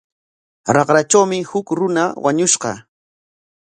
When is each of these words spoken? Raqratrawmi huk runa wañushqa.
Raqratrawmi 0.75 1.39
huk 1.51 1.67
runa 1.77 2.03
wañushqa. 2.23 2.71